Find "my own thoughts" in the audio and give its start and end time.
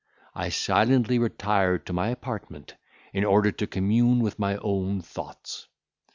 4.39-5.67